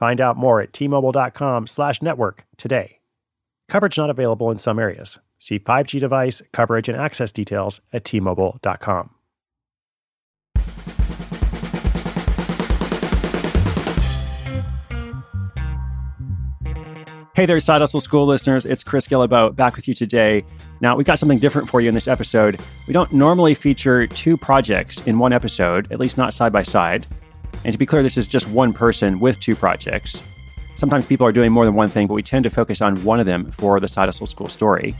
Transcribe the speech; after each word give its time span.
Find 0.00 0.18
out 0.18 0.38
more 0.38 0.62
at 0.62 0.72
tmobile.com 0.72 1.66
slash 1.66 2.00
network 2.00 2.46
today. 2.56 3.00
Coverage 3.68 3.98
not 3.98 4.08
available 4.08 4.50
in 4.50 4.56
some 4.56 4.78
areas. 4.78 5.18
See 5.38 5.58
5G 5.58 6.00
device, 6.00 6.42
coverage, 6.52 6.88
and 6.88 6.98
access 6.98 7.30
details 7.30 7.82
at 7.92 8.04
tmobile.com. 8.04 9.10
Hey 17.36 17.46
there, 17.46 17.60
Side 17.60 17.80
Hustle 17.80 18.00
School 18.00 18.26
listeners. 18.26 18.66
It's 18.66 18.82
Chris 18.82 19.06
Guillebeau 19.06 19.54
back 19.54 19.76
with 19.76 19.86
you 19.86 19.94
today. 19.94 20.44
Now, 20.80 20.96
we've 20.96 21.06
got 21.06 21.18
something 21.18 21.38
different 21.38 21.68
for 21.68 21.80
you 21.80 21.88
in 21.88 21.94
this 21.94 22.08
episode. 22.08 22.60
We 22.86 22.92
don't 22.92 23.12
normally 23.12 23.54
feature 23.54 24.06
two 24.06 24.36
projects 24.36 25.06
in 25.06 25.18
one 25.18 25.32
episode, 25.32 25.92
at 25.92 26.00
least 26.00 26.16
not 26.16 26.34
side 26.34 26.52
by 26.52 26.62
side. 26.62 27.06
And 27.64 27.72
to 27.72 27.78
be 27.78 27.86
clear, 27.86 28.02
this 28.02 28.16
is 28.16 28.28
just 28.28 28.48
one 28.48 28.72
person 28.72 29.20
with 29.20 29.38
two 29.40 29.54
projects. 29.54 30.22
Sometimes 30.74 31.04
people 31.04 31.26
are 31.26 31.32
doing 31.32 31.52
more 31.52 31.64
than 31.64 31.74
one 31.74 31.88
thing, 31.88 32.06
but 32.06 32.14
we 32.14 32.22
tend 32.22 32.44
to 32.44 32.50
focus 32.50 32.80
on 32.80 32.96
one 33.04 33.20
of 33.20 33.26
them 33.26 33.50
for 33.52 33.80
the 33.80 33.88
Side 33.88 34.06
Hustle 34.06 34.26
School 34.26 34.48
story. 34.48 34.94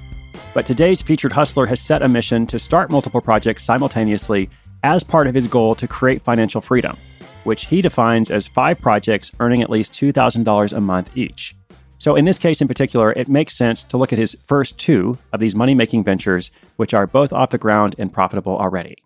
But 0.53 0.67
today's 0.67 1.01
featured 1.01 1.33
hustler 1.33 1.67
has 1.67 1.81
set 1.81 2.03
a 2.03 2.09
mission 2.09 2.47
to 2.49 2.59
start 2.59 2.91
multiple 2.91 3.21
projects 3.21 3.65
simultaneously 3.65 4.51
as 4.83 5.03
part 5.03 5.27
of 5.27 5.35
his 5.35 5.47
goal 5.47 5.75
to 5.77 5.89
create 5.89 6.23
financial 6.23 6.61
freedom, 6.61 6.97
which 7.45 7.67
he 7.67 7.81
defines 7.81 8.31
as 8.31 8.47
five 8.47 8.81
projects 8.81 9.31
earning 9.41 9.63
at 9.63 9.71
least 9.71 9.93
$2,000 9.93 10.73
a 10.73 10.81
month 10.81 11.17
each. 11.17 11.55
So, 11.99 12.17
in 12.17 12.25
this 12.25 12.39
case 12.39 12.61
in 12.63 12.69
particular, 12.69 13.13
it 13.13 13.29
makes 13.29 13.57
sense 13.57 13.85
to 13.85 13.99
look 13.99 14.13
at 14.13 14.19
his 14.19 14.37
first 14.47 14.79
two 14.79 15.19
of 15.33 15.41
these 15.41 15.55
money 15.55 15.75
making 15.75 16.03
ventures, 16.03 16.51
which 16.77 16.95
are 16.95 17.07
both 17.07 17.33
off 17.33 17.51
the 17.51 17.59
ground 17.59 17.95
and 17.99 18.13
profitable 18.13 18.57
already. 18.57 18.97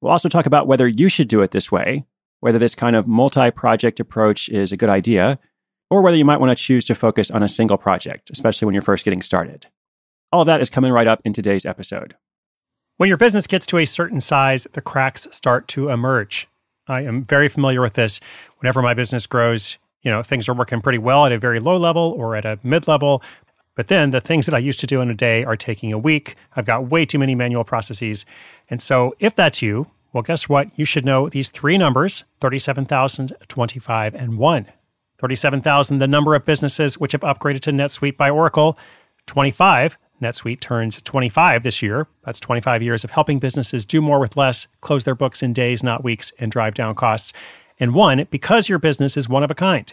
We'll 0.00 0.12
also 0.12 0.28
talk 0.28 0.46
about 0.46 0.68
whether 0.68 0.86
you 0.86 1.08
should 1.08 1.28
do 1.28 1.42
it 1.42 1.50
this 1.50 1.72
way, 1.72 2.04
whether 2.40 2.58
this 2.58 2.74
kind 2.74 2.96
of 2.96 3.06
multi 3.06 3.50
project 3.50 4.00
approach 4.00 4.48
is 4.48 4.72
a 4.72 4.76
good 4.76 4.88
idea, 4.88 5.38
or 5.90 6.02
whether 6.02 6.16
you 6.16 6.24
might 6.24 6.40
want 6.40 6.56
to 6.56 6.62
choose 6.62 6.84
to 6.86 6.94
focus 6.94 7.30
on 7.30 7.42
a 7.42 7.48
single 7.48 7.78
project, 7.78 8.30
especially 8.30 8.66
when 8.66 8.74
you're 8.74 8.82
first 8.82 9.04
getting 9.04 9.22
started. 9.22 9.66
All 10.32 10.42
of 10.42 10.46
that 10.46 10.60
is 10.60 10.70
coming 10.70 10.92
right 10.92 11.06
up 11.06 11.20
in 11.24 11.32
today's 11.32 11.64
episode. 11.64 12.14
When 12.96 13.08
your 13.08 13.18
business 13.18 13.46
gets 13.46 13.66
to 13.66 13.78
a 13.78 13.84
certain 13.84 14.20
size, 14.20 14.66
the 14.72 14.80
cracks 14.80 15.28
start 15.30 15.68
to 15.68 15.90
emerge. 15.90 16.48
I 16.88 17.02
am 17.02 17.24
very 17.24 17.48
familiar 17.48 17.80
with 17.80 17.94
this. 17.94 18.20
Whenever 18.58 18.80
my 18.80 18.94
business 18.94 19.26
grows, 19.26 19.76
you 20.02 20.10
know, 20.10 20.22
things 20.22 20.48
are 20.48 20.54
working 20.54 20.80
pretty 20.80 20.98
well 20.98 21.26
at 21.26 21.32
a 21.32 21.38
very 21.38 21.60
low 21.60 21.76
level 21.76 22.14
or 22.16 22.36
at 22.36 22.44
a 22.44 22.58
mid 22.62 22.88
level. 22.88 23.22
But 23.74 23.88
then 23.88 24.10
the 24.10 24.20
things 24.20 24.46
that 24.46 24.54
I 24.54 24.58
used 24.58 24.80
to 24.80 24.86
do 24.86 25.00
in 25.00 25.10
a 25.10 25.14
day 25.14 25.44
are 25.44 25.56
taking 25.56 25.92
a 25.92 25.98
week. 25.98 26.36
I've 26.54 26.64
got 26.64 26.88
way 26.88 27.04
too 27.04 27.18
many 27.18 27.34
manual 27.34 27.64
processes. 27.64 28.24
And 28.70 28.80
so 28.80 29.14
if 29.18 29.34
that's 29.36 29.60
you, 29.60 29.88
well, 30.16 30.22
guess 30.22 30.48
what? 30.48 30.70
You 30.76 30.86
should 30.86 31.04
know 31.04 31.28
these 31.28 31.50
three 31.50 31.76
numbers 31.76 32.24
37,000, 32.40 33.36
25, 33.48 34.14
and 34.14 34.38
1. 34.38 34.66
37,000, 35.18 35.98
the 35.98 36.06
number 36.06 36.34
of 36.34 36.46
businesses 36.46 36.98
which 36.98 37.12
have 37.12 37.20
upgraded 37.20 37.60
to 37.60 37.70
NetSuite 37.70 38.16
by 38.16 38.30
Oracle. 38.30 38.78
25, 39.26 39.98
NetSuite 40.22 40.60
turns 40.60 41.02
25 41.02 41.62
this 41.62 41.82
year. 41.82 42.06
That's 42.24 42.40
25 42.40 42.82
years 42.82 43.04
of 43.04 43.10
helping 43.10 43.38
businesses 43.38 43.84
do 43.84 44.00
more 44.00 44.18
with 44.18 44.38
less, 44.38 44.68
close 44.80 45.04
their 45.04 45.14
books 45.14 45.42
in 45.42 45.52
days, 45.52 45.82
not 45.82 46.02
weeks, 46.02 46.32
and 46.38 46.50
drive 46.50 46.72
down 46.72 46.94
costs. 46.94 47.34
And 47.78 47.92
one, 47.92 48.26
because 48.30 48.70
your 48.70 48.78
business 48.78 49.18
is 49.18 49.28
one 49.28 49.42
of 49.42 49.50
a 49.50 49.54
kind. 49.54 49.92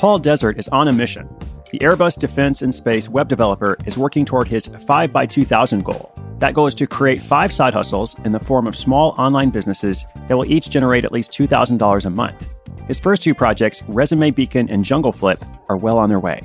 Paul 0.00 0.18
Desert 0.18 0.58
is 0.58 0.66
on 0.68 0.88
a 0.88 0.92
mission. 0.92 1.28
The 1.72 1.78
Airbus 1.80 2.18
Defense 2.18 2.62
and 2.62 2.74
Space 2.74 3.06
web 3.06 3.28
developer 3.28 3.76
is 3.84 3.98
working 3.98 4.24
toward 4.24 4.48
his 4.48 4.64
5 4.64 5.12
by 5.12 5.26
2000 5.26 5.84
goal. 5.84 6.10
That 6.38 6.54
goal 6.54 6.66
is 6.66 6.74
to 6.76 6.86
create 6.86 7.20
five 7.20 7.52
side 7.52 7.74
hustles 7.74 8.18
in 8.24 8.32
the 8.32 8.38
form 8.38 8.66
of 8.66 8.74
small 8.74 9.10
online 9.18 9.50
businesses 9.50 10.06
that 10.26 10.38
will 10.38 10.50
each 10.50 10.70
generate 10.70 11.04
at 11.04 11.12
least 11.12 11.32
$2,000 11.32 12.06
a 12.06 12.08
month. 12.08 12.54
His 12.88 12.98
first 12.98 13.20
two 13.20 13.34
projects, 13.34 13.82
Resume 13.88 14.30
Beacon 14.30 14.70
and 14.70 14.86
Jungle 14.86 15.12
Flip, 15.12 15.44
are 15.68 15.76
well 15.76 15.98
on 15.98 16.08
their 16.08 16.18
way. 16.18 16.40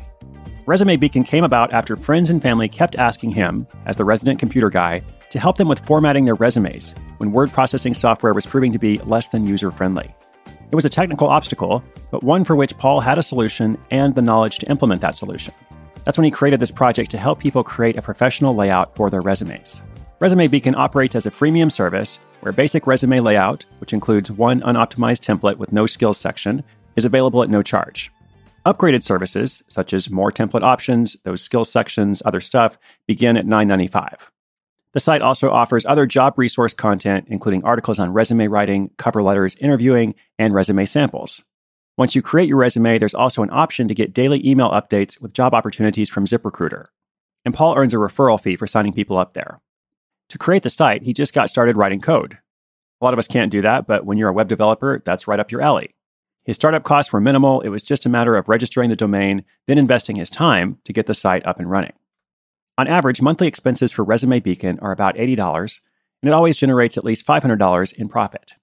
Resume 0.66 0.98
Beacon 0.98 1.24
came 1.24 1.46
about 1.46 1.72
after 1.72 1.96
friends 1.96 2.30
and 2.30 2.42
family 2.42 2.68
kept 2.68 2.98
asking 2.98 3.32
him, 3.32 3.68
as 3.86 3.96
the 3.96 4.04
resident 4.04 4.38
computer 4.38 4.70
guy, 4.70 5.02
to 5.30 5.40
help 5.40 5.56
them 5.56 5.70
with 5.70 5.80
formatting 5.80 6.26
their 6.26 6.36
resumes 6.36 6.94
when 7.20 7.32
word 7.32 7.54
processing 7.54 7.94
software 7.94 8.34
was 8.34 8.46
proving 8.46 8.74
to 8.74 8.80
be 8.80 8.98
less 9.06 9.30
than 9.30 9.48
user 9.48 9.72
friendly. 9.72 10.14
It 10.72 10.76
was 10.76 10.86
a 10.86 10.90
technical 10.90 11.28
obstacle, 11.28 11.84
but 12.12 12.24
one 12.24 12.44
for 12.44 12.56
which 12.56 12.78
Paul 12.78 13.00
had 13.00 13.18
a 13.18 13.24
solution 13.24 13.78
and 13.92 14.16
the 14.16 14.22
knowledge 14.22 14.60
to 14.60 14.70
implement 14.70 15.02
that 15.02 15.16
solution. 15.16 15.54
That's 16.04 16.18
when 16.18 16.26
he 16.26 16.32
created 16.32 16.60
this 16.60 16.72
project 16.72 17.12
to 17.12 17.18
help 17.18 17.40
people 17.40 17.64
create 17.64 17.98
a 17.98 18.02
professional 18.02 18.56
layout 18.56 18.96
for 18.96 19.10
their 19.10 19.22
resumes. 19.22 19.82
Resume 20.20 20.48
Beacon 20.48 20.76
operates 20.76 21.16
as 21.16 21.26
a 21.26 21.32
freemium 21.32 21.72
service 21.72 22.20
where 22.42 22.52
basic 22.52 22.88
resume 22.88 23.20
layout, 23.20 23.66
which 23.80 23.94
includes 23.94 24.32
one 24.32 24.62
unoptimized 24.62 25.26
template 25.26 25.58
with 25.58 25.74
no 25.74 25.86
skills 25.86 26.18
section, 26.18 26.64
is 26.96 27.06
available 27.06 27.44
at 27.44 27.50
no 27.50 27.62
charge. 27.62 28.12
Upgraded 28.66 29.04
services, 29.04 29.64
such 29.68 29.94
as 29.94 30.10
more 30.10 30.32
template 30.32 30.64
options, 30.64 31.16
those 31.24 31.42
skills 31.42 31.72
sections, 31.72 32.22
other 32.26 32.42
stuff, 32.42 32.78
begin 33.08 33.38
at 33.38 33.46
$9.95. 33.46 34.18
The 34.96 35.02
site 35.02 35.22
also 35.22 35.52
offers 35.52 35.86
other 35.86 36.06
job 36.06 36.36
resource 36.38 36.74
content, 36.74 37.28
including 37.30 37.66
articles 37.66 38.00
on 38.00 38.14
resume 38.14 38.48
writing, 38.48 38.92
cover 38.96 39.22
letters, 39.22 39.58
interviewing, 39.60 40.16
and 40.40 40.54
resume 40.54 40.86
samples. 40.86 41.44
Once 41.98 42.16
you 42.16 42.22
create 42.22 42.48
your 42.48 42.58
resume, 42.58 42.98
there's 42.98 43.14
also 43.14 43.44
an 43.44 43.50
option 43.52 43.90
to 43.90 43.94
get 43.94 44.14
daily 44.14 44.42
email 44.48 44.70
updates 44.70 45.20
with 45.22 45.34
job 45.34 45.54
opportunities 45.54 46.08
from 46.08 46.24
ZipRecruiter. 46.24 46.86
And 47.44 47.54
Paul 47.54 47.78
earns 47.78 47.94
a 47.94 47.98
referral 47.98 48.42
fee 48.42 48.56
for 48.56 48.68
signing 48.68 48.94
people 48.94 49.18
up 49.18 49.34
there. 49.34 49.60
To 50.30 50.38
create 50.38 50.64
the 50.64 50.70
site, 50.70 51.04
he 51.04 51.14
just 51.14 51.34
got 51.34 51.50
started 51.50 51.76
writing 51.76 52.00
code. 52.00 52.38
A 53.02 53.04
lot 53.04 53.12
of 53.12 53.20
us 53.20 53.28
can't 53.28 53.52
do 53.52 53.62
that, 53.64 53.88
but 53.88 54.06
when 54.06 54.18
you're 54.18 54.30
a 54.30 54.34
web 54.34 54.48
developer, 54.48 55.02
that's 55.04 55.28
right 55.28 55.42
up 55.42 55.52
your 55.52 55.62
alley. 55.62 55.94
His 56.46 56.56
startup 56.56 56.86
costs 56.86 57.12
were 57.12 57.20
minimal. 57.20 57.60
It 57.60 57.70
was 57.70 57.84
just 57.84 58.06
a 58.06 58.10
matter 58.10 58.38
of 58.38 58.48
registering 58.48 58.90
the 58.90 58.96
domain, 58.96 59.44
then 59.68 59.78
investing 59.78 60.16
his 60.16 60.30
time 60.30 60.78
to 60.86 60.94
get 60.94 61.06
the 61.06 61.14
site 61.14 61.46
up 61.46 61.60
and 61.60 61.70
running. 61.70 61.94
On 62.78 62.88
average, 62.88 63.22
monthly 63.22 63.48
expenses 63.48 63.92
for 63.92 64.04
Resume 64.04 64.40
Beacon 64.42 64.80
are 64.80 64.92
about 64.92 65.16
$80, 65.16 65.80
and 66.22 66.30
it 66.30 66.34
always 66.34 66.58
generates 66.58 66.98
at 66.98 67.06
least 67.06 67.26
$500 67.26 67.94
in 67.94 68.10
profit. 68.10 68.54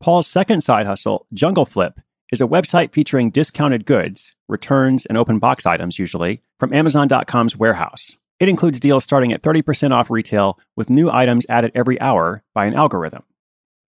Paul's 0.00 0.26
second 0.26 0.60
side 0.60 0.86
hustle, 0.86 1.26
Jungle 1.32 1.64
Flip, 1.64 1.98
is 2.30 2.40
a 2.42 2.46
website 2.46 2.92
featuring 2.92 3.30
discounted 3.30 3.86
goods, 3.86 4.32
returns, 4.48 5.06
and 5.06 5.16
open 5.16 5.38
box 5.38 5.64
items 5.64 5.98
usually, 5.98 6.42
from 6.58 6.74
Amazon.com's 6.74 7.56
warehouse. 7.56 8.12
It 8.38 8.50
includes 8.50 8.78
deals 8.78 9.04
starting 9.04 9.32
at 9.32 9.42
30% 9.42 9.92
off 9.92 10.10
retail 10.10 10.58
with 10.74 10.90
new 10.90 11.10
items 11.10 11.46
added 11.48 11.72
every 11.74 11.98
hour 12.00 12.42
by 12.52 12.66
an 12.66 12.74
algorithm. 12.74 13.22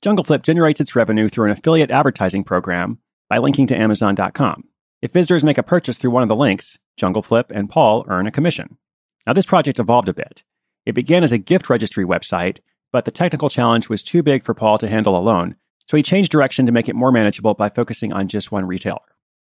Jungle 0.00 0.24
Flip 0.24 0.42
generates 0.42 0.80
its 0.80 0.96
revenue 0.96 1.28
through 1.28 1.46
an 1.46 1.52
affiliate 1.52 1.90
advertising 1.90 2.44
program 2.44 2.98
by 3.28 3.36
linking 3.36 3.66
to 3.66 3.76
Amazon.com. 3.76 4.64
If 5.02 5.12
visitors 5.12 5.44
make 5.44 5.58
a 5.58 5.62
purchase 5.62 5.98
through 5.98 6.12
one 6.12 6.22
of 6.22 6.30
the 6.30 6.36
links, 6.36 6.78
Jungle 6.96 7.22
Flip 7.22 7.52
and 7.54 7.68
Paul 7.68 8.06
earn 8.08 8.26
a 8.26 8.30
commission. 8.30 8.78
Now, 9.26 9.32
this 9.32 9.46
project 9.46 9.78
evolved 9.78 10.08
a 10.08 10.14
bit. 10.14 10.42
It 10.86 10.94
began 10.94 11.22
as 11.22 11.32
a 11.32 11.38
gift 11.38 11.68
registry 11.68 12.04
website, 12.04 12.60
but 12.92 13.04
the 13.04 13.10
technical 13.10 13.50
challenge 13.50 13.88
was 13.88 14.02
too 14.02 14.22
big 14.22 14.44
for 14.44 14.54
Paul 14.54 14.78
to 14.78 14.88
handle 14.88 15.16
alone, 15.16 15.54
so 15.86 15.96
he 15.96 16.02
changed 16.02 16.32
direction 16.32 16.66
to 16.66 16.72
make 16.72 16.88
it 16.88 16.96
more 16.96 17.12
manageable 17.12 17.54
by 17.54 17.68
focusing 17.68 18.12
on 18.12 18.28
just 18.28 18.52
one 18.52 18.66
retailer. 18.66 19.00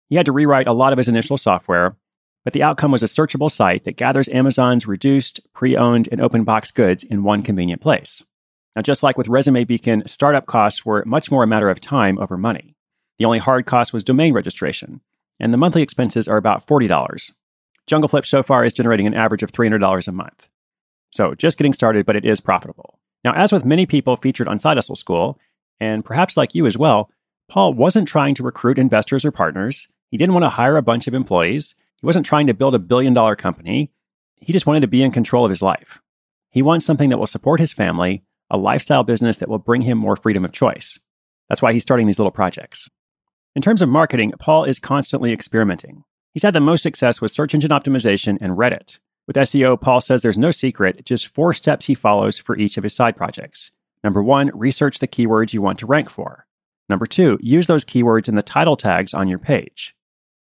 He 0.09 0.15
had 0.15 0.25
to 0.25 0.31
rewrite 0.31 0.67
a 0.67 0.73
lot 0.73 0.93
of 0.93 0.97
his 0.97 1.07
initial 1.07 1.37
software, 1.37 1.95
but 2.43 2.53
the 2.53 2.63
outcome 2.63 2.91
was 2.91 3.03
a 3.03 3.07
searchable 3.07 3.51
site 3.51 3.83
that 3.83 3.97
gathers 3.97 4.29
Amazon's 4.29 4.87
reduced, 4.87 5.41
pre 5.53 5.75
owned, 5.75 6.07
and 6.11 6.21
open 6.21 6.43
box 6.43 6.71
goods 6.71 7.03
in 7.03 7.23
one 7.23 7.43
convenient 7.43 7.81
place. 7.81 8.23
Now, 8.75 8.81
just 8.83 9.03
like 9.03 9.17
with 9.17 9.27
Resume 9.27 9.65
Beacon, 9.65 10.03
startup 10.05 10.45
costs 10.45 10.85
were 10.85 11.03
much 11.05 11.29
more 11.29 11.43
a 11.43 11.47
matter 11.47 11.69
of 11.69 11.81
time 11.81 12.17
over 12.19 12.37
money. 12.37 12.75
The 13.17 13.25
only 13.25 13.39
hard 13.39 13.65
cost 13.65 13.91
was 13.91 14.03
domain 14.03 14.33
registration, 14.33 15.01
and 15.39 15.51
the 15.51 15.57
monthly 15.57 15.81
expenses 15.81 16.27
are 16.27 16.37
about 16.37 16.65
$40. 16.65 17.31
Jungleflip 17.87 18.25
so 18.25 18.43
far 18.43 18.63
is 18.63 18.73
generating 18.73 19.07
an 19.07 19.13
average 19.13 19.43
of 19.43 19.51
$300 19.51 20.07
a 20.07 20.11
month. 20.11 20.49
So, 21.11 21.33
just 21.35 21.57
getting 21.57 21.73
started, 21.73 22.05
but 22.05 22.15
it 22.15 22.25
is 22.25 22.41
profitable. 22.41 22.99
Now, 23.23 23.33
as 23.33 23.51
with 23.51 23.65
many 23.65 23.85
people 23.85 24.15
featured 24.15 24.47
on 24.47 24.59
Side 24.59 24.77
Hustle 24.77 24.95
School, 24.95 25.39
and 25.79 26.03
perhaps 26.03 26.37
like 26.37 26.53
you 26.53 26.65
as 26.65 26.77
well, 26.77 27.09
Paul 27.49 27.73
wasn't 27.73 28.07
trying 28.07 28.35
to 28.35 28.43
recruit 28.43 28.77
investors 28.77 29.23
or 29.23 29.31
partners. 29.31 29.87
He 30.09 30.17
didn't 30.17 30.33
want 30.33 30.43
to 30.43 30.49
hire 30.49 30.77
a 30.77 30.81
bunch 30.81 31.07
of 31.07 31.13
employees. 31.13 31.75
He 32.01 32.05
wasn't 32.05 32.25
trying 32.25 32.47
to 32.47 32.53
build 32.53 32.75
a 32.75 32.79
billion 32.79 33.13
dollar 33.13 33.35
company. 33.35 33.91
He 34.35 34.53
just 34.53 34.67
wanted 34.67 34.81
to 34.81 34.87
be 34.87 35.01
in 35.01 35.11
control 35.11 35.45
of 35.45 35.49
his 35.49 35.61
life. 35.61 35.99
He 36.51 36.61
wants 36.61 36.85
something 36.85 37.09
that 37.09 37.17
will 37.17 37.27
support 37.27 37.59
his 37.59 37.73
family 37.73 38.23
a 38.49 38.57
lifestyle 38.57 39.03
business 39.03 39.37
that 39.37 39.49
will 39.49 39.59
bring 39.59 39.81
him 39.81 39.97
more 39.97 40.15
freedom 40.15 40.45
of 40.45 40.51
choice. 40.51 40.99
That's 41.49 41.61
why 41.61 41.73
he's 41.73 41.83
starting 41.83 42.07
these 42.07 42.19
little 42.19 42.31
projects. 42.31 42.89
In 43.55 43.61
terms 43.61 43.81
of 43.81 43.89
marketing, 43.89 44.33
Paul 44.39 44.65
is 44.65 44.79
constantly 44.79 45.33
experimenting. 45.33 46.03
He's 46.37 46.43
had 46.43 46.53
the 46.53 46.59
most 46.59 46.83
success 46.83 47.19
with 47.19 47.31
search 47.31 47.55
engine 47.55 47.71
optimization 47.71 48.37
and 48.39 48.55
Reddit. 48.55 48.99
With 49.25 49.37
SEO, 49.37 49.81
Paul 49.81 49.99
says 49.99 50.21
there's 50.21 50.37
no 50.37 50.51
secret, 50.51 51.03
just 51.03 51.29
four 51.29 51.51
steps 51.51 51.87
he 51.87 51.95
follows 51.95 52.37
for 52.37 52.55
each 52.55 52.77
of 52.77 52.83
his 52.83 52.93
side 52.93 53.17
projects. 53.17 53.71
Number 54.03 54.21
one, 54.21 54.51
research 54.53 54.99
the 54.99 55.07
keywords 55.07 55.51
you 55.51 55.63
want 55.63 55.79
to 55.79 55.87
rank 55.87 56.11
for. 56.11 56.45
Number 56.89 57.07
two, 57.07 57.39
use 57.41 57.65
those 57.65 57.83
keywords 57.83 58.29
in 58.29 58.35
the 58.35 58.43
title 58.43 58.77
tags 58.77 59.15
on 59.15 59.27
your 59.27 59.39
page. 59.39 59.95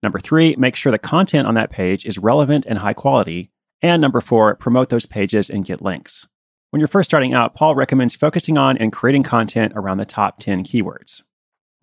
Number 0.02 0.18
three, 0.18 0.56
make 0.56 0.74
sure 0.74 0.90
the 0.90 0.98
content 0.98 1.46
on 1.46 1.54
that 1.54 1.70
page 1.70 2.04
is 2.04 2.18
relevant 2.18 2.66
and 2.66 2.80
high 2.80 2.92
quality. 2.92 3.52
And 3.80 4.02
number 4.02 4.20
four, 4.20 4.56
promote 4.56 4.88
those 4.88 5.06
pages 5.06 5.48
and 5.48 5.64
get 5.64 5.80
links. 5.80 6.26
When 6.70 6.80
you're 6.80 6.88
first 6.88 7.08
starting 7.08 7.34
out, 7.34 7.54
Paul 7.54 7.76
recommends 7.76 8.16
focusing 8.16 8.58
on 8.58 8.76
and 8.78 8.92
creating 8.92 9.22
content 9.22 9.74
around 9.76 9.98
the 9.98 10.04
top 10.04 10.40
10 10.40 10.64
keywords. 10.64 11.22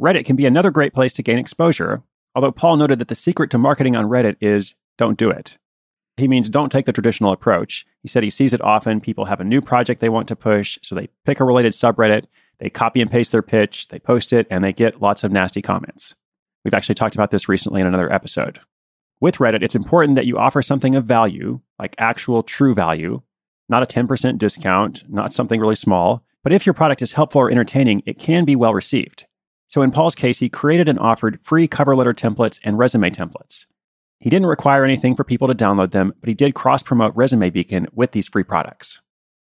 Reddit 0.02 0.25
can 0.25 0.36
be 0.36 0.46
another 0.46 0.69
great 0.69 0.94
place 0.94 1.14
to 1.14 1.24
gain 1.24 1.38
exposure, 1.38 2.04
although 2.36 2.51
Paul 2.51 2.78
noted 2.78 3.00
that 3.00 3.07
the 3.07 3.16
secret 3.16 3.50
to 3.51 3.57
marketing 3.57 3.95
on 3.95 4.06
Reddit 4.06 4.38
is 4.42 4.75
don't 4.98 5.18
do 5.18 5.30
it. 5.30 5.57
He 6.18 6.28
means 6.28 6.50
don't 6.50 6.72
take 6.72 6.86
the 6.86 6.94
traditional 6.94 7.31
approach. 7.31 7.86
He 8.01 8.07
said 8.07 8.24
he 8.24 8.30
sees 8.30 8.54
it 8.54 8.62
often. 8.62 9.01
People 9.01 9.25
have 9.25 9.39
a 9.39 9.45
new 9.45 9.62
project 9.62 10.01
they 10.01 10.10
want 10.10 10.28
to 10.28 10.36
push, 10.36 10.78
so 10.81 10.94
they 10.94 11.10
pick 11.25 11.39
a 11.39 11.45
related 11.45 11.74
subreddit, 11.74 12.25
they 12.60 12.69
copy 12.69 13.01
and 13.01 13.10
paste 13.10 13.31
their 13.31 13.42
pitch, 13.42 13.88
they 13.88 14.00
post 14.00 14.33
it, 14.33 14.45
and 14.51 14.63
they 14.63 14.74
get 14.74 15.01
lots 15.01 15.24
of 15.24 15.31
nasty 15.31 15.62
comments. 15.62 16.13
We've 16.63 16.74
actually 16.74 16.95
talked 16.95 17.16
about 17.16 17.31
this 17.31 17.50
recently 17.50 17.81
in 17.81 17.88
another 17.88 18.12
episode. 18.13 18.60
With 19.19 19.38
Reddit, 19.38 19.63
it's 19.63 19.75
important 19.75 20.16
that 20.16 20.25
you 20.25 20.38
offer 20.38 20.62
something 20.62 20.95
of 20.95 21.06
value, 21.06 21.62
like 21.80 21.95
actual 21.98 22.44
true 22.44 22.75
value, 22.75 23.22
not 23.69 23.83
a 23.83 23.86
10% 23.86 24.38
discount, 24.38 25.04
not 25.10 25.33
something 25.33 25.60
really 25.60 25.75
small. 25.75 26.24
But 26.44 26.54
if 26.54 26.66
your 26.66 26.74
product 26.74 27.01
is 27.01 27.13
helpful 27.13 27.42
or 27.42 27.51
entertaining, 27.51 28.04
it 28.06 28.19
can 28.19 28.45
be 28.45 28.56
well 28.56 28.74
received. 28.74 29.25
So 29.71 29.81
in 29.83 29.91
Paul's 29.91 30.15
case, 30.15 30.38
he 30.38 30.50
created 30.50 30.89
and 30.89 31.00
offered 31.00 31.39
free 31.44 31.65
cover 31.65 31.95
letter 31.95 32.13
templates 32.13 32.59
and 32.65 32.77
resume 32.77 33.09
templates. 33.09 33.65
He 34.19 34.29
didn't 34.29 34.47
require 34.47 34.83
anything 34.83 35.15
for 35.15 35.23
people 35.23 35.47
to 35.47 35.56
download 35.56 35.91
them, 35.91 36.13
but 36.19 36.27
he 36.27 36.33
did 36.33 36.56
cross 36.56 36.83
promote 36.83 37.15
Resume 37.15 37.50
Beacon 37.50 37.88
with 37.94 38.12
these 38.12 38.27
free 38.27 38.44
products. 38.44 39.00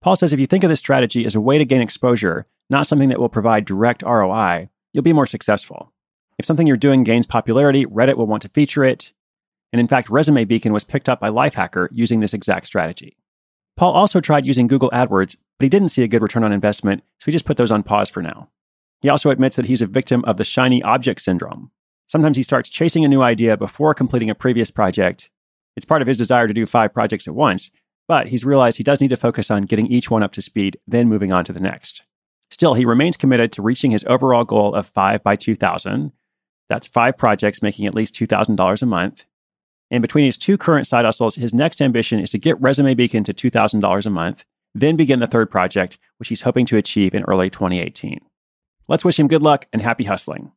Paul 0.01 0.15
says 0.15 0.33
if 0.33 0.39
you 0.39 0.47
think 0.47 0.63
of 0.63 0.71
this 0.71 0.79
strategy 0.79 1.23
as 1.23 1.35
a 1.35 1.41
way 1.41 1.59
to 1.59 1.65
gain 1.65 1.81
exposure, 1.81 2.47
not 2.67 2.87
something 2.87 3.09
that 3.09 3.19
will 3.19 3.29
provide 3.29 3.65
direct 3.65 4.01
ROI, 4.01 4.69
you'll 4.91 5.03
be 5.03 5.13
more 5.13 5.27
successful. 5.27 5.93
If 6.39 6.47
something 6.47 6.65
you're 6.65 6.77
doing 6.77 7.03
gains 7.03 7.27
popularity, 7.27 7.85
Reddit 7.85 8.17
will 8.17 8.25
want 8.25 8.41
to 8.41 8.49
feature 8.49 8.83
it. 8.83 9.11
And 9.71 9.79
in 9.79 9.87
fact, 9.87 10.09
Resume 10.09 10.45
Beacon 10.45 10.73
was 10.73 10.83
picked 10.83 11.09
up 11.09 11.19
by 11.19 11.29
Lifehacker 11.29 11.89
using 11.91 12.21
this 12.21 12.33
exact 12.33 12.65
strategy. 12.65 13.17
Paul 13.75 13.93
also 13.93 14.19
tried 14.19 14.47
using 14.47 14.65
Google 14.65 14.89
AdWords, 14.89 15.35
but 15.59 15.65
he 15.65 15.69
didn't 15.69 15.89
see 15.89 16.01
a 16.01 16.07
good 16.07 16.23
return 16.23 16.43
on 16.43 16.51
investment, 16.51 17.03
so 17.19 17.25
he 17.25 17.31
just 17.31 17.45
put 17.45 17.57
those 17.57 17.71
on 17.71 17.83
pause 17.83 18.09
for 18.09 18.23
now. 18.23 18.49
He 19.01 19.09
also 19.09 19.29
admits 19.29 19.55
that 19.55 19.65
he's 19.65 19.81
a 19.81 19.87
victim 19.87 20.23
of 20.25 20.37
the 20.37 20.43
shiny 20.43 20.81
object 20.83 21.21
syndrome. 21.21 21.71
Sometimes 22.07 22.37
he 22.37 22.43
starts 22.43 22.69
chasing 22.69 23.05
a 23.05 23.09
new 23.09 23.21
idea 23.21 23.57
before 23.57 23.93
completing 23.93 24.29
a 24.29 24.35
previous 24.35 24.71
project. 24.71 25.29
It's 25.75 25.85
part 25.85 26.01
of 26.01 26.07
his 26.07 26.17
desire 26.17 26.47
to 26.47 26.53
do 26.53 26.65
five 26.65 26.93
projects 26.93 27.27
at 27.27 27.35
once, 27.35 27.69
but 28.07 28.27
he's 28.27 28.45
realized 28.45 28.77
he 28.77 28.83
does 28.83 29.01
need 29.01 29.09
to 29.09 29.17
focus 29.17 29.51
on 29.51 29.63
getting 29.63 29.87
each 29.87 30.09
one 30.09 30.23
up 30.23 30.31
to 30.33 30.41
speed, 30.41 30.79
then 30.87 31.09
moving 31.09 31.31
on 31.31 31.45
to 31.45 31.53
the 31.53 31.59
next. 31.59 32.01
Still, 32.49 32.73
he 32.73 32.85
remains 32.85 33.17
committed 33.17 33.51
to 33.51 33.61
reaching 33.61 33.91
his 33.91 34.05
overall 34.05 34.45
goal 34.45 34.73
of 34.73 34.87
five 34.87 35.21
by 35.21 35.35
2000. 35.35 36.13
That's 36.69 36.87
five 36.87 37.17
projects 37.17 37.61
making 37.61 37.85
at 37.85 37.95
least 37.95 38.15
$2,000 38.15 38.81
a 38.81 38.85
month. 38.85 39.25
And 39.91 40.01
between 40.01 40.25
his 40.25 40.37
two 40.37 40.57
current 40.57 40.87
side 40.87 41.05
hustles, 41.05 41.35
his 41.35 41.53
next 41.53 41.81
ambition 41.81 42.19
is 42.19 42.29
to 42.31 42.37
get 42.37 42.59
Resume 42.61 42.93
Beacon 42.93 43.23
to 43.25 43.33
$2,000 43.33 44.05
a 44.05 44.09
month, 44.09 44.45
then 44.73 44.95
begin 44.95 45.19
the 45.19 45.27
third 45.27 45.49
project, 45.49 45.97
which 46.17 46.29
he's 46.29 46.41
hoping 46.41 46.65
to 46.67 46.77
achieve 46.77 47.13
in 47.13 47.23
early 47.23 47.49
2018. 47.49 48.19
Let's 48.87 49.03
wish 49.03 49.19
him 49.19 49.27
good 49.27 49.41
luck 49.41 49.67
and 49.73 49.81
happy 49.81 50.05
hustling. 50.05 50.51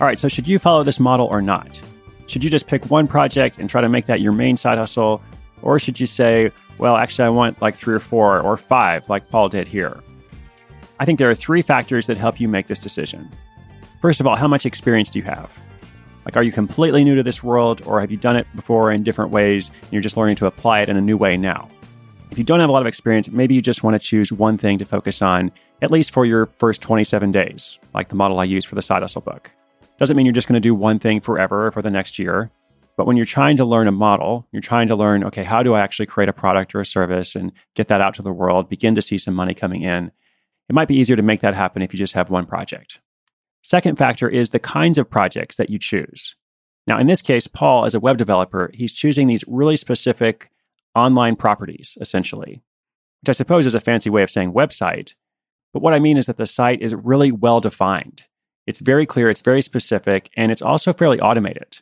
All 0.00 0.06
right, 0.06 0.18
so 0.18 0.28
should 0.28 0.48
you 0.48 0.58
follow 0.58 0.82
this 0.82 0.98
model 0.98 1.26
or 1.26 1.42
not? 1.42 1.78
Should 2.26 2.42
you 2.42 2.48
just 2.48 2.66
pick 2.66 2.90
one 2.90 3.06
project 3.06 3.58
and 3.58 3.68
try 3.68 3.82
to 3.82 3.88
make 3.88 4.06
that 4.06 4.22
your 4.22 4.32
main 4.32 4.56
side 4.56 4.78
hustle? 4.78 5.20
Or 5.60 5.78
should 5.78 6.00
you 6.00 6.06
say, 6.06 6.50
well, 6.78 6.96
actually, 6.96 7.26
I 7.26 7.28
want 7.28 7.60
like 7.60 7.76
three 7.76 7.94
or 7.94 8.00
four 8.00 8.40
or 8.40 8.56
five, 8.56 9.10
like 9.10 9.28
Paul 9.28 9.50
did 9.50 9.68
here? 9.68 10.00
I 10.98 11.04
think 11.04 11.18
there 11.18 11.28
are 11.28 11.34
three 11.34 11.60
factors 11.60 12.06
that 12.06 12.16
help 12.16 12.40
you 12.40 12.48
make 12.48 12.66
this 12.66 12.78
decision. 12.78 13.30
First 14.00 14.20
of 14.20 14.26
all, 14.26 14.36
how 14.36 14.48
much 14.48 14.64
experience 14.64 15.10
do 15.10 15.18
you 15.18 15.24
have? 15.26 15.52
Like, 16.24 16.36
are 16.36 16.42
you 16.42 16.52
completely 16.52 17.02
new 17.02 17.14
to 17.14 17.22
this 17.22 17.42
world, 17.42 17.82
or 17.86 18.00
have 18.00 18.10
you 18.10 18.16
done 18.16 18.36
it 18.36 18.46
before 18.54 18.92
in 18.92 19.02
different 19.02 19.30
ways 19.30 19.70
and 19.82 19.92
you're 19.92 20.02
just 20.02 20.16
learning 20.16 20.36
to 20.36 20.46
apply 20.46 20.80
it 20.80 20.88
in 20.88 20.96
a 20.96 21.00
new 21.00 21.16
way 21.16 21.36
now? 21.36 21.68
If 22.30 22.38
you 22.38 22.44
don't 22.44 22.60
have 22.60 22.68
a 22.68 22.72
lot 22.72 22.82
of 22.82 22.86
experience, 22.86 23.28
maybe 23.30 23.54
you 23.54 23.62
just 23.62 23.82
want 23.82 23.94
to 23.94 23.98
choose 23.98 24.30
one 24.30 24.56
thing 24.56 24.78
to 24.78 24.84
focus 24.84 25.20
on, 25.20 25.50
at 25.82 25.90
least 25.90 26.12
for 26.12 26.24
your 26.24 26.46
first 26.58 26.80
27 26.82 27.32
days, 27.32 27.78
like 27.94 28.08
the 28.08 28.14
model 28.14 28.38
I 28.38 28.44
use 28.44 28.64
for 28.64 28.76
the 28.76 28.82
side 28.82 29.02
hustle 29.02 29.22
book. 29.22 29.50
Doesn't 29.98 30.16
mean 30.16 30.26
you're 30.26 30.32
just 30.32 30.46
going 30.46 30.54
to 30.54 30.60
do 30.60 30.74
one 30.74 30.98
thing 30.98 31.20
forever 31.20 31.70
for 31.72 31.82
the 31.82 31.90
next 31.90 32.18
year. 32.18 32.50
But 32.96 33.06
when 33.06 33.16
you're 33.16 33.26
trying 33.26 33.56
to 33.56 33.64
learn 33.64 33.88
a 33.88 33.92
model, 33.92 34.46
you're 34.52 34.62
trying 34.62 34.88
to 34.88 34.94
learn, 34.96 35.24
okay, 35.24 35.42
how 35.42 35.62
do 35.62 35.74
I 35.74 35.80
actually 35.80 36.06
create 36.06 36.28
a 36.28 36.34
product 36.34 36.74
or 36.74 36.80
a 36.80 36.86
service 36.86 37.34
and 37.34 37.50
get 37.74 37.88
that 37.88 38.00
out 38.00 38.14
to 38.14 38.22
the 38.22 38.32
world, 38.32 38.68
begin 38.68 38.94
to 38.94 39.02
see 39.02 39.18
some 39.18 39.34
money 39.34 39.54
coming 39.54 39.82
in? 39.82 40.12
It 40.68 40.74
might 40.74 40.88
be 40.88 40.96
easier 40.96 41.16
to 41.16 41.22
make 41.22 41.40
that 41.40 41.54
happen 41.54 41.82
if 41.82 41.92
you 41.92 41.98
just 41.98 42.12
have 42.12 42.30
one 42.30 42.46
project. 42.46 43.00
Second 43.62 43.96
factor 43.98 44.28
is 44.28 44.50
the 44.50 44.58
kinds 44.58 44.98
of 44.98 45.10
projects 45.10 45.56
that 45.56 45.70
you 45.70 45.78
choose. 45.78 46.34
Now, 46.86 46.98
in 46.98 47.06
this 47.06 47.22
case, 47.22 47.46
Paul, 47.46 47.84
as 47.84 47.94
a 47.94 48.00
web 48.00 48.16
developer, 48.16 48.70
he's 48.74 48.92
choosing 48.92 49.26
these 49.26 49.44
really 49.46 49.76
specific 49.76 50.50
online 50.94 51.36
properties, 51.36 51.96
essentially, 52.00 52.62
which 53.20 53.28
I 53.28 53.32
suppose 53.32 53.66
is 53.66 53.74
a 53.74 53.80
fancy 53.80 54.10
way 54.10 54.22
of 54.22 54.30
saying 54.30 54.52
website. 54.52 55.14
But 55.72 55.82
what 55.82 55.94
I 55.94 55.98
mean 55.98 56.16
is 56.16 56.26
that 56.26 56.36
the 56.36 56.46
site 56.46 56.82
is 56.82 56.94
really 56.94 57.30
well 57.30 57.60
defined. 57.60 58.24
It's 58.66 58.80
very 58.80 59.06
clear, 59.06 59.28
it's 59.28 59.40
very 59.40 59.62
specific, 59.62 60.30
and 60.36 60.50
it's 60.50 60.62
also 60.62 60.92
fairly 60.92 61.20
automated. 61.20 61.78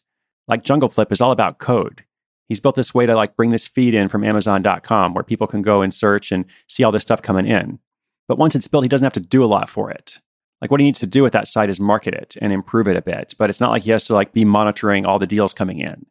Like 0.46 0.64
Jungle 0.64 0.88
Flip 0.88 1.12
is 1.12 1.20
all 1.20 1.32
about 1.32 1.58
code. 1.58 2.04
He's 2.48 2.60
built 2.60 2.76
this 2.76 2.94
way 2.94 3.06
to 3.06 3.14
like 3.14 3.36
bring 3.36 3.50
this 3.50 3.66
feed 3.66 3.94
in 3.94 4.08
from 4.08 4.24
Amazon.com 4.24 5.12
where 5.14 5.24
people 5.24 5.46
can 5.46 5.62
go 5.62 5.82
and 5.82 5.92
search 5.92 6.32
and 6.32 6.46
see 6.66 6.82
all 6.82 6.92
this 6.92 7.02
stuff 7.02 7.20
coming 7.20 7.46
in. 7.46 7.78
But 8.26 8.38
once 8.38 8.54
it's 8.54 8.68
built, 8.68 8.84
he 8.84 8.88
doesn't 8.88 9.04
have 9.04 9.12
to 9.14 9.20
do 9.20 9.44
a 9.44 9.46
lot 9.46 9.68
for 9.68 9.90
it. 9.90 10.18
Like 10.60 10.70
what 10.70 10.80
he 10.80 10.86
needs 10.86 11.00
to 11.00 11.06
do 11.06 11.22
with 11.22 11.32
that 11.32 11.48
site 11.48 11.70
is 11.70 11.78
market 11.78 12.14
it 12.14 12.36
and 12.40 12.52
improve 12.52 12.88
it 12.88 12.96
a 12.96 13.02
bit. 13.02 13.34
But 13.38 13.50
it's 13.50 13.60
not 13.60 13.70
like 13.70 13.82
he 13.82 13.90
has 13.90 14.04
to 14.04 14.14
like 14.14 14.32
be 14.32 14.44
monitoring 14.44 15.06
all 15.06 15.18
the 15.18 15.26
deals 15.26 15.54
coming 15.54 15.78
in. 15.78 16.06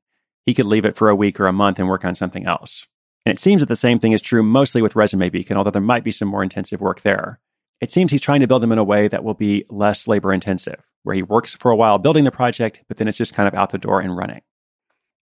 He 0.45 0.53
could 0.53 0.65
leave 0.65 0.85
it 0.85 0.95
for 0.95 1.09
a 1.09 1.15
week 1.15 1.39
or 1.39 1.45
a 1.45 1.53
month 1.53 1.79
and 1.79 1.89
work 1.89 2.05
on 2.05 2.15
something 2.15 2.45
else. 2.45 2.85
And 3.25 3.33
it 3.33 3.39
seems 3.39 3.59
that 3.59 3.67
the 3.67 3.75
same 3.75 3.99
thing 3.99 4.13
is 4.13 4.21
true 4.21 4.41
mostly 4.41 4.81
with 4.81 4.95
Resume 4.95 5.29
Beacon, 5.29 5.57
although 5.57 5.71
there 5.71 5.81
might 5.81 6.05
be 6.05 6.11
some 6.11 6.29
more 6.29 6.43
intensive 6.43 6.79
work 6.79 7.01
there. 7.01 7.41
It 7.81 7.91
seems 7.91 8.11
he's 8.11 8.21
trying 8.21 8.39
to 8.39 8.47
build 8.47 8.63
them 8.63 8.71
in 8.71 8.77
a 8.77 8.83
way 8.83 9.09
that 9.09 9.23
will 9.23 9.33
be 9.33 9.65
less 9.69 10.07
labor 10.07 10.31
intensive, 10.31 10.81
where 11.03 11.15
he 11.15 11.23
works 11.23 11.53
for 11.53 11.69
a 11.69 11.75
while 11.75 11.97
building 11.97 12.23
the 12.23 12.31
project, 12.31 12.83
but 12.87 12.97
then 12.97 13.07
it's 13.07 13.17
just 13.17 13.33
kind 13.33 13.47
of 13.47 13.53
out 13.53 13.71
the 13.71 13.77
door 13.77 13.99
and 13.99 14.15
running. 14.15 14.41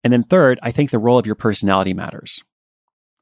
And 0.04 0.12
then 0.12 0.24
third, 0.24 0.60
I 0.62 0.72
think 0.72 0.92
the 0.92 1.00
role 1.00 1.18
of 1.18 1.26
your 1.26 1.36
personality 1.36 1.94
matters. 1.94 2.44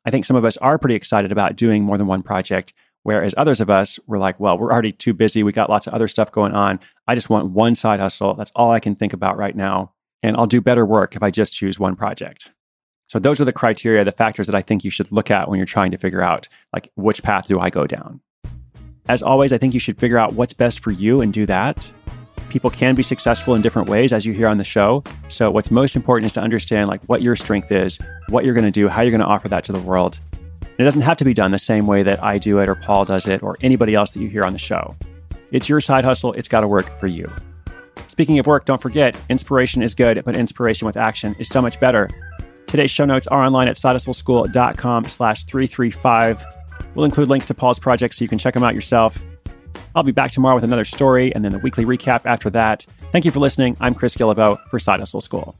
I 0.04 0.10
think 0.10 0.26
some 0.26 0.36
of 0.36 0.46
us 0.46 0.58
are 0.58 0.80
pretty 0.80 0.96
excited 0.96 1.32
about 1.32 1.56
doing 1.56 1.84
more 1.84 1.98
than 1.98 2.08
one 2.08 2.24
project, 2.24 2.74
Whereas 3.04 3.34
others 3.36 3.60
of 3.60 3.70
us 3.70 4.00
were 4.06 4.20
like, 4.20 4.40
well, 4.40 4.58
we're 4.58 4.72
already 4.72 4.92
too 4.92 5.14
busy. 5.14 5.44
We 5.44 5.52
got 5.52 5.70
lots 5.70 5.88
of 5.88 5.94
other 5.94 6.08
stuff 6.08 6.32
going 6.32 6.54
on. 6.54 6.80
I 7.08 7.16
just 7.16 7.30
want 7.30 7.52
one 7.52 7.76
side 7.76 8.00
hustle. 8.00 8.36
That's 8.36 8.52
all 8.56 8.72
I 8.72 8.80
can 8.80 8.96
think 8.96 9.14
about 9.14 9.38
right 9.38 9.56
now. 9.56 9.94
And 10.22 10.38
I'll 10.38 10.48
do 10.48 10.62
better 10.62 10.86
work 10.86 11.16
if 11.16 11.24
I 11.24 11.32
just 11.32 11.54
choose 11.54 11.80
one 11.80 11.96
project. 11.96 12.52
So 13.08 13.20
those 13.20 13.42
are 13.42 13.46
the 13.46 13.52
criteria, 13.52 14.06
the 14.06 14.12
factors 14.12 14.48
that 14.48 14.56
I 14.56 14.62
think 14.62 14.84
you 14.84 14.92
should 14.92 15.12
look 15.12 15.32
at 15.32 15.50
when 15.50 15.58
you're 15.58 15.66
trying 15.66 15.92
to 15.92 15.98
figure 15.98 16.22
out 16.22 16.48
like 16.72 16.92
which 16.96 17.24
path 17.24 17.48
do 17.48 17.60
I 17.60 17.70
go 17.70 17.88
down. 17.88 18.22
As 19.10 19.24
always, 19.24 19.52
I 19.52 19.58
think 19.58 19.74
you 19.74 19.80
should 19.80 19.98
figure 19.98 20.20
out 20.20 20.34
what's 20.34 20.54
best 20.54 20.80
for 20.80 20.92
you 20.92 21.22
and 21.22 21.34
do 21.34 21.46
that. 21.48 21.92
People 22.50 22.70
can 22.70 22.96
be 22.96 23.04
successful 23.04 23.56
in 23.56 23.62
different 23.62 23.90
ways 23.90 24.14
as 24.14 24.26
you 24.26 24.34
hear 24.34 24.48
on 24.48 24.60
the 24.60 24.64
show. 24.64 25.04
So 25.28 25.50
what's 25.50 25.72
most 25.72 25.96
important 25.96 26.28
is 26.28 26.34
to 26.34 26.42
understand 26.42 26.88
like 26.88 27.02
what 27.06 27.22
your 27.22 27.36
strength 27.36 27.72
is, 27.72 27.98
what 28.30 28.46
you're 28.46 28.54
going 28.54 28.66
to 28.66 28.72
do, 28.72 28.88
how 28.88 29.02
you're 29.02 29.12
going 29.12 29.22
to 29.22 29.28
offer 29.28 29.50
that 29.50 29.64
to 29.66 29.72
the 29.72 29.80
world 29.80 30.20
it 30.82 30.86
doesn't 30.86 31.02
have 31.02 31.18
to 31.18 31.26
be 31.26 31.34
done 31.34 31.52
the 31.52 31.60
same 31.60 31.88
way 31.88 32.04
that 32.04 32.24
I 32.24 32.38
do 32.38 32.60
it 32.60 32.70
or 32.70 32.76
Paul 32.76 33.06
does 33.06 33.28
it 33.28 33.44
or 33.44 33.56
anybody 33.62 33.96
else 33.96 34.12
that 34.12 34.22
you 34.22 34.30
hear 34.30 34.44
on 34.44 34.54
the 34.54 34.60
show. 34.60 34.96
It's 35.52 35.68
your 35.68 35.82
side 35.82 36.06
hustle, 36.06 36.34
it's 36.34 36.48
got 36.48 36.62
to 36.62 36.68
work 36.68 37.00
for 37.00 37.08
you. 37.08 37.32
Speaking 38.08 38.40
of 38.40 38.48
work, 38.48 38.66
don't 38.66 38.82
forget, 38.82 39.18
inspiration 39.30 39.82
is 39.82 39.94
good, 39.94 40.24
but 40.26 40.36
inspiration 40.36 40.86
with 40.86 40.98
action 40.98 41.36
is 41.40 41.48
so 41.48 41.62
much 41.62 41.80
better. 41.80 42.10
Today's 42.68 42.92
show 42.92 43.06
notes 43.06 43.28
are 43.28 43.44
online 43.44 43.68
at 43.68 43.76
sidehustleschool.com 43.76 45.04
slash 45.06 45.44
335. 45.44 46.44
We'll 46.96 47.06
include 47.06 47.30
links 47.30 47.46
to 47.48 47.54
Paul's 47.54 47.80
projects 47.80 48.18
so 48.18 48.24
you 48.24 48.30
can 48.30 48.38
check 48.38 48.54
them 48.54 48.64
out 48.64 48.76
yourself. 48.76 49.22
I'll 49.96 50.04
be 50.04 50.12
back 50.12 50.32
tomorrow 50.32 50.56
with 50.56 50.64
another 50.64 50.86
story 50.86 51.34
and 51.36 51.44
then 51.44 51.52
the 51.52 51.60
weekly 51.60 51.86
recap 51.86 52.26
after 52.26 52.50
that. 52.52 52.86
Thank 53.12 53.26
you 53.26 53.32
for 53.32 53.40
listening. 53.40 53.76
I'm 53.82 53.94
Chris 53.94 54.16
Guillebeau 54.16 54.58
for 54.70 54.80
Side 54.80 55.00
Hustle 55.00 55.22
School. 55.22 55.56